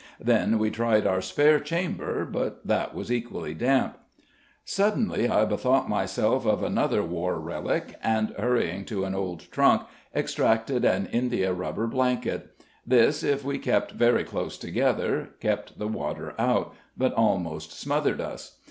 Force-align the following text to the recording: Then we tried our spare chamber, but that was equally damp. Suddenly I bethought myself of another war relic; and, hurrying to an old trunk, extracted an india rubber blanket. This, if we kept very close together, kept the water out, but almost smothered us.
Then 0.19 0.57
we 0.57 0.71
tried 0.71 1.05
our 1.05 1.21
spare 1.21 1.59
chamber, 1.59 2.25
but 2.25 2.65
that 2.65 2.95
was 2.95 3.11
equally 3.11 3.53
damp. 3.53 3.99
Suddenly 4.65 5.29
I 5.29 5.45
bethought 5.45 5.87
myself 5.87 6.43
of 6.43 6.63
another 6.63 7.03
war 7.03 7.39
relic; 7.39 7.93
and, 8.01 8.31
hurrying 8.31 8.83
to 8.85 9.05
an 9.05 9.13
old 9.13 9.41
trunk, 9.51 9.83
extracted 10.15 10.85
an 10.85 11.05
india 11.11 11.53
rubber 11.53 11.85
blanket. 11.85 12.63
This, 12.83 13.21
if 13.21 13.45
we 13.45 13.59
kept 13.59 13.91
very 13.91 14.23
close 14.23 14.57
together, 14.57 15.35
kept 15.39 15.77
the 15.77 15.87
water 15.87 16.33
out, 16.39 16.73
but 16.97 17.13
almost 17.13 17.71
smothered 17.71 18.21
us. 18.21 18.57